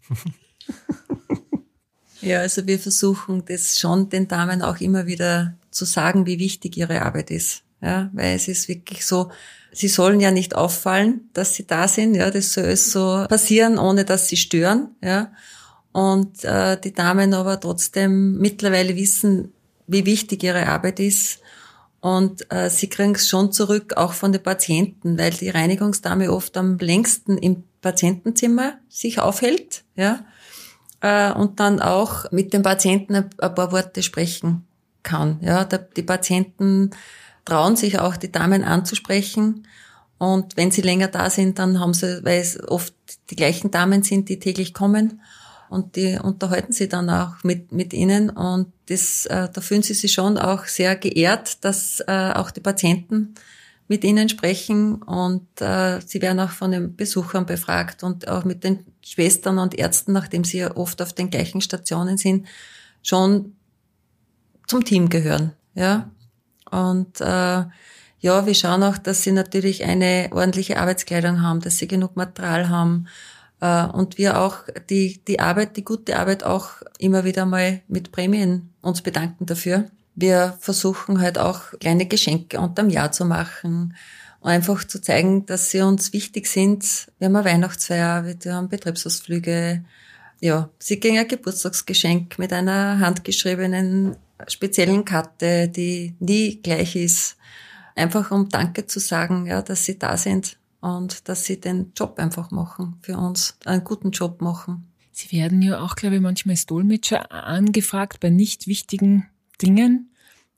[2.21, 6.75] Ja, also wir versuchen das schon den Damen auch immer wieder zu sagen, wie wichtig
[6.77, 7.63] ihre Arbeit ist.
[7.81, 9.31] Ja, weil es ist wirklich so,
[9.71, 12.15] sie sollen ja nicht auffallen, dass sie da sind.
[12.15, 14.89] Ja, das soll so passieren, ohne dass sie stören.
[15.01, 15.31] Ja,
[15.93, 19.53] und äh, die Damen aber trotzdem mittlerweile wissen,
[19.89, 21.39] wie wichtig ihre Arbeit ist.
[22.01, 26.55] Und äh, sie kriegen es schon zurück, auch von den Patienten, weil die Reinigungsdame oft
[26.55, 30.25] am längsten im Patientenzimmer sich aufhält, ja,
[31.01, 34.65] äh, und dann auch mit dem Patienten ein, ein paar Worte sprechen
[35.03, 35.39] kann.
[35.41, 36.91] Ja, der, die Patienten
[37.45, 39.67] trauen sich auch, die Damen anzusprechen.
[40.17, 42.93] Und wenn sie länger da sind, dann haben sie, weil es oft
[43.29, 45.21] die gleichen Damen sind, die täglich kommen,
[45.69, 49.93] und die unterhalten sie dann auch mit, mit ihnen und das, äh, da fühlen sie
[49.93, 53.35] sich schon auch sehr geehrt, dass äh, auch die Patienten
[53.87, 58.63] mit ihnen sprechen und äh, sie werden auch von den Besuchern befragt und auch mit
[58.63, 62.47] den Schwestern und Ärzten, nachdem sie ja oft auf den gleichen Stationen sind,
[63.01, 63.55] schon
[64.67, 65.53] zum Team gehören.
[65.73, 66.11] Ja.
[66.69, 67.63] Und äh,
[68.21, 72.69] ja, wir schauen auch, dass sie natürlich eine ordentliche Arbeitskleidung haben, dass sie genug Material
[72.69, 73.07] haben,
[73.61, 78.73] und wir auch die, die Arbeit, die gute Arbeit auch immer wieder mal mit Prämien
[78.81, 79.85] uns bedanken dafür.
[80.15, 83.95] Wir versuchen halt auch kleine Geschenke unterm Jahr zu machen,
[84.39, 87.07] um einfach zu zeigen, dass sie uns wichtig sind.
[87.19, 89.83] Wir haben eine Weihnachtsfeier, wir haben Betriebsausflüge.
[90.39, 94.15] Ja, sie kriegen ein Geburtstagsgeschenk mit einer handgeschriebenen
[94.47, 97.35] speziellen Karte, die nie gleich ist.
[97.95, 102.19] Einfach um Danke zu sagen, ja, dass sie da sind und dass sie den Job
[102.19, 104.91] einfach machen für uns, einen guten Job machen.
[105.11, 109.27] Sie werden ja auch, glaube ich, manchmal als Dolmetscher angefragt bei nicht wichtigen
[109.61, 110.13] Dingen.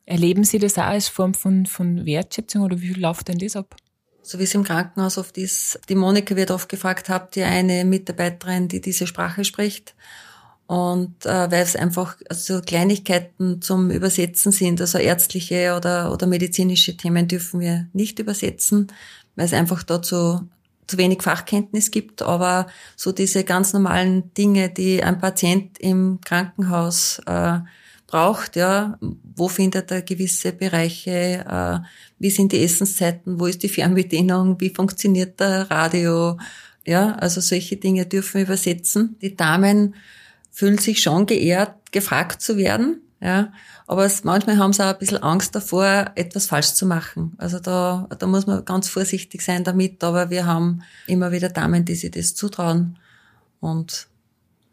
[0.05, 3.75] Erleben Sie das auch als Form von, von Wertschätzung oder wie läuft denn das ab?
[4.21, 5.79] So wie es im Krankenhaus oft ist.
[5.89, 9.95] Die Monika wird oft gefragt, habt ihr eine Mitarbeiterin, die diese Sprache spricht?
[10.67, 16.95] Und äh, weil es einfach also Kleinigkeiten zum Übersetzen sind, also ärztliche oder, oder medizinische
[16.95, 18.87] Themen dürfen wir nicht übersetzen
[19.35, 20.47] weil es einfach dazu
[20.87, 27.21] zu wenig Fachkenntnis gibt, aber so diese ganz normalen Dinge, die ein Patient im Krankenhaus
[27.25, 27.59] äh,
[28.07, 28.97] braucht, ja,
[29.35, 31.79] wo findet er gewisse Bereiche, äh,
[32.19, 36.37] wie sind die Essenszeiten, wo ist die Fernbedienung, wie funktioniert der Radio,
[36.85, 39.15] ja, also solche Dinge dürfen wir übersetzen.
[39.21, 39.95] Die Damen
[40.51, 43.53] fühlen sich schon geehrt, gefragt zu werden, ja,
[43.91, 47.33] aber es, manchmal haben sie auch ein bisschen Angst davor, etwas falsch zu machen.
[47.37, 51.83] Also da, da muss man ganz vorsichtig sein damit, aber wir haben immer wieder Damen,
[51.83, 52.97] die sich das zutrauen.
[53.59, 54.07] Und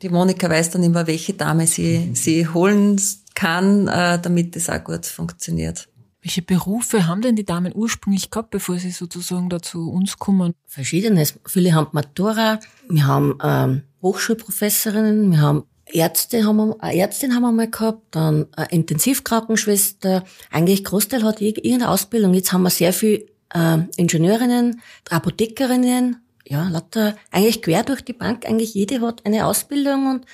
[0.02, 2.14] die Monika weiß dann immer, welche Dame sie, mhm.
[2.14, 3.02] sie holen
[3.35, 5.88] kann, äh, damit das auch gut funktioniert.
[6.22, 10.54] Welche Berufe haben denn die Damen ursprünglich gehabt, bevor sie sozusagen da zu uns kommen?
[10.64, 11.35] Verschiedenes.
[11.44, 17.42] Viele haben Matura, wir haben ähm, Hochschulprofessorinnen, wir haben Ärzte haben wir, eine Ärztin haben
[17.42, 20.24] wir mal gehabt, dann eine Intensivkrankenschwester.
[20.51, 22.35] Eigentlich Großteil hat irgendeine Ausbildung.
[22.35, 28.46] Jetzt haben wir sehr viel äh, Ingenieurinnen, Apothekerinnen, ja, lauter, eigentlich quer durch die Bank.
[28.46, 30.27] Eigentlich jede hat eine Ausbildung und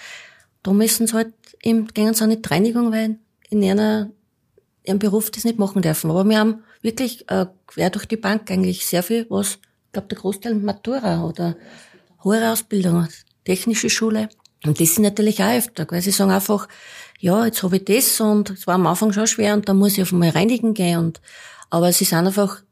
[0.62, 3.19] da müssen sie halt eben, gehen sie auch nicht Reinigung, weil
[3.51, 4.11] in einer,
[4.85, 6.11] ihrem Beruf das nicht machen dürfen.
[6.11, 10.09] Aber wir haben wirklich äh, quer durch die Bank eigentlich sehr viel, was, ich glaube,
[10.09, 11.57] der Großteil Matura oder
[12.23, 13.07] hohe Ausbildung,
[13.45, 14.29] technische Schule.
[14.64, 16.68] Und das sind natürlich auch öfter, weil sie sagen einfach,
[17.20, 19.92] ja, jetzt habe ich das und es war am Anfang schon schwer und dann muss
[19.92, 20.98] ich auf einmal reinigen gehen.
[20.98, 21.20] Und,
[21.70, 22.62] aber sie sind einfach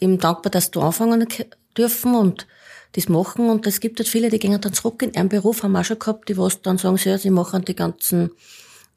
[0.00, 1.26] eben dankbar, dass du anfangen
[1.76, 2.46] dürfen und
[2.92, 3.50] das machen.
[3.50, 5.84] Und es gibt halt viele, die gehen dann zurück in ihren Beruf, haben wir auch
[5.84, 8.30] schon gehabt, die was dann sagen, ja, sie machen die ganzen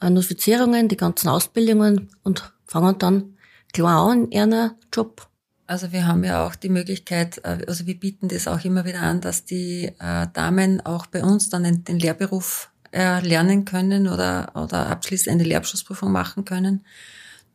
[0.02, 3.38] äh, Notifizierungen, die ganzen Ausbildungen und fangen dann
[3.74, 5.29] klar an in ihren Job.
[5.70, 9.04] Also wir haben ja auch die Möglichkeit, äh, also wir bieten das auch immer wieder
[9.04, 14.52] an, dass die äh, Damen auch bei uns dann den, Lehrberuf äh, lernen können oder,
[14.56, 16.84] oder abschließend eine Lehrabschlussprüfung machen können.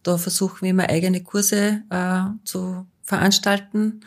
[0.04, 4.00] Da versuchen wir immer eigene Kurse äh, zu veranstalten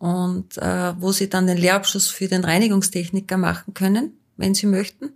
[0.00, 5.12] und wo sie dann den Lehrabschluss für den Reinigungstechniker machen können, wenn sie möchten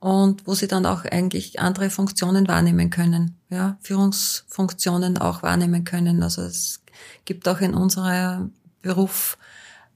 [0.00, 6.22] und wo sie dann auch eigentlich andere Funktionen wahrnehmen können, ja, Führungsfunktionen auch wahrnehmen können.
[6.22, 6.83] Also es
[7.24, 9.38] gibt auch in unserem Beruf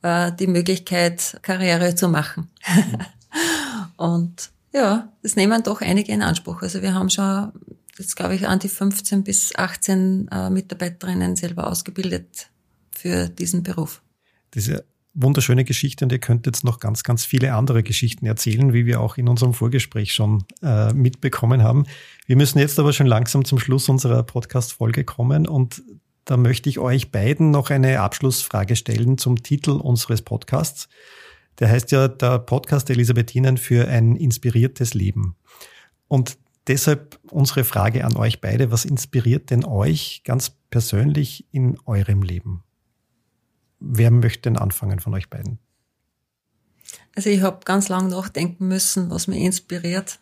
[0.02, 2.48] äh, die Möglichkeit, Karriere zu machen.
[3.96, 6.62] und ja, das nehmen doch einige in Anspruch.
[6.62, 7.52] Also wir haben schon
[7.98, 12.48] jetzt, glaube ich, an die 15 bis 18 äh, Mitarbeiterinnen selber ausgebildet
[12.90, 14.02] für diesen Beruf.
[14.54, 14.84] Diese
[15.14, 19.00] wunderschöne Geschichte und ihr könnt jetzt noch ganz, ganz viele andere Geschichten erzählen, wie wir
[19.00, 21.86] auch in unserem Vorgespräch schon äh, mitbekommen haben.
[22.26, 25.82] Wir müssen jetzt aber schon langsam zum Schluss unserer Podcast-Folge kommen und
[26.28, 30.90] da möchte ich euch beiden noch eine Abschlussfrage stellen zum Titel unseres Podcasts.
[31.58, 35.36] Der heißt ja der Podcast Elisabethinen für ein inspiriertes Leben.
[36.06, 38.70] Und deshalb unsere Frage an euch beide.
[38.70, 42.62] Was inspiriert denn euch ganz persönlich in eurem Leben?
[43.80, 45.58] Wer möchte denn anfangen von euch beiden?
[47.16, 50.18] Also ich habe ganz lange nachdenken müssen, was mich inspiriert.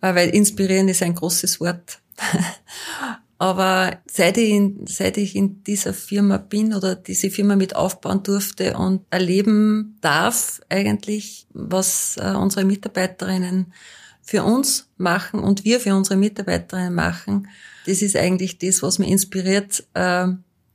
[0.00, 2.00] Weil inspirieren ist ein großes Wort.
[3.38, 8.22] Aber seit ich, in, seit ich in dieser Firma bin oder diese Firma mit aufbauen
[8.22, 13.74] durfte und erleben darf eigentlich, was äh, unsere Mitarbeiterinnen
[14.22, 17.48] für uns machen und wir für unsere Mitarbeiterinnen machen,
[17.86, 20.28] das ist eigentlich das, was mich inspiriert, äh,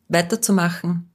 [0.08, 1.10] weiterzumachen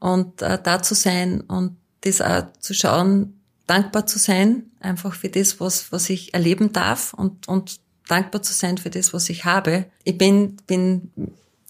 [0.00, 5.28] und äh, da zu sein und das auch zu schauen, dankbar zu sein, einfach für
[5.28, 9.44] das, was, was ich erleben darf und, und dankbar zu sein für das, was ich
[9.44, 9.86] habe.
[10.04, 11.10] Ich bin, bin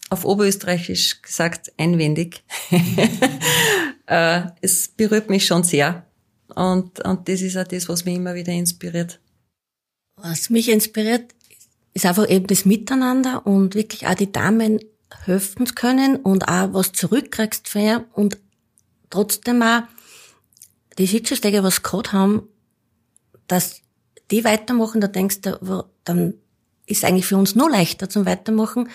[0.09, 2.43] auf Oberösterreichisch gesagt einwendig.
[4.07, 6.05] äh, es berührt mich schon sehr.
[6.53, 9.19] Und, und das ist auch das, was mich immer wieder inspiriert.
[10.15, 11.33] Was mich inspiriert,
[11.93, 14.79] ist einfach eben das Miteinander und wirklich auch die Damen
[15.25, 18.37] helfen können und auch was zurückkriegst von ihr und
[19.09, 19.83] trotzdem auch
[20.97, 22.43] die Schicksalsschläge, was gehabt haben,
[23.47, 23.81] dass
[24.31, 26.33] die weitermachen, da denkst du, dann
[26.85, 28.89] ist eigentlich für uns noch leichter zum Weitermachen.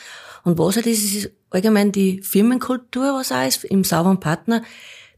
[0.44, 4.62] Und was halt ist, ist allgemein die Firmenkultur, was auch ist, im sauberen Partner,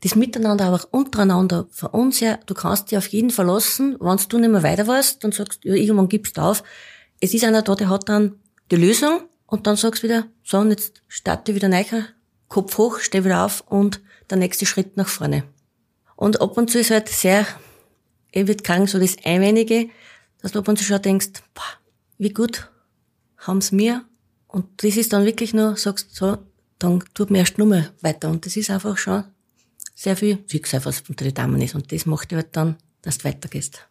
[0.02, 4.18] das Miteinander aber auch untereinander von uns her, du kannst dich auf jeden verlassen, wenn
[4.28, 6.64] du nicht mehr weiter weißt, dann sagst du, ja, irgendwann gibst du auf.
[7.20, 8.34] Es ist einer da, der hat dann
[8.72, 11.84] die Lösung und dann sagst du wieder, so, und jetzt starte wieder neu,
[12.48, 15.44] Kopf hoch, steh wieder auf und der nächste Schritt nach vorne.
[16.16, 17.46] Und ab und zu ist halt sehr,
[18.32, 19.88] ich würde sagen, so das Einwenige,
[20.40, 21.62] dass du ab und zu schon denkst, boah,
[22.18, 22.70] wie gut
[23.38, 24.04] haben's mir.
[24.48, 26.38] Und das ist dann wirklich nur, sagst so,
[26.78, 28.28] dann tut mir erst nur mal weiter.
[28.28, 29.24] Und das ist einfach schon
[29.94, 31.74] sehr viel Schicksal, was unter den Damen ist.
[31.74, 33.86] Und das macht halt dann, dass du weitergehst.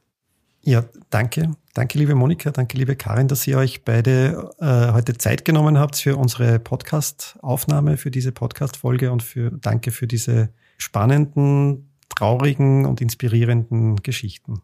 [0.63, 1.55] Ja, danke.
[1.73, 5.95] Danke, liebe Monika, danke, liebe Karin, dass ihr euch beide äh, heute Zeit genommen habt
[5.95, 11.90] für unsere Podcast-Aufnahme, für diese Podcast-Folge und für, danke für diese spannenden,
[12.21, 14.61] traurigen und inspirierenden Geschichten.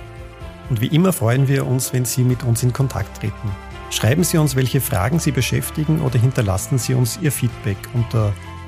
[0.71, 3.51] Und wie immer freuen wir uns, wenn Sie mit uns in Kontakt treten.
[3.91, 8.33] Schreiben Sie uns, welche Fragen Sie beschäftigen oder hinterlassen Sie uns Ihr Feedback unter